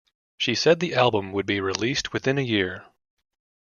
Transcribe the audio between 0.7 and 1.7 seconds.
the album would be